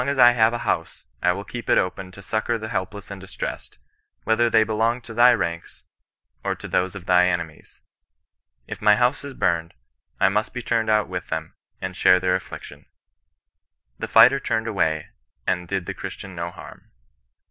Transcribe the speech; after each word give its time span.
as 0.09 0.17
I 0.17 0.31
have 0.31 0.51
a 0.51 0.57
house, 0.65 1.05
I 1.21 1.31
will 1.31 1.43
keep 1.43 1.69
it 1.69 1.77
open 1.77 2.11
to 2.13 2.23
succour 2.23 2.57
the 2.57 2.69
helpless 2.69 3.11
and 3.11 3.21
distressed, 3.21 3.77
whether 4.23 4.49
they 4.49 4.65
helong 4.65 5.03
to 5.03 5.13
thy 5.13 5.31
ranLi, 5.31 5.83
or 6.43 6.55
to 6.55 6.67
those 6.67 6.95
of 6.95 7.05
thy 7.05 7.27
enemies. 7.27 7.81
If 8.65 8.81
my 8.81 8.95
house 8.95 9.23
is 9.23 9.35
humed^ 9.35 9.73
I 10.19 10.27
must 10.27 10.55
he 10.55 10.61
turned 10.63 10.89
out 10.89 11.07
with 11.07 11.27
them, 11.29 11.53
and 11.79 11.95
share 11.95 12.19
their 12.19 12.35
afflic 12.35 12.63
tion." 12.63 12.87
The 13.99 14.07
fighter 14.07 14.39
turned 14.39 14.65
away 14.67 15.09
and 15.45 15.67
did 15.67 15.85
the 15.85 15.93
Christian 15.93 16.33
no 16.33 16.49
harm. 16.49 16.89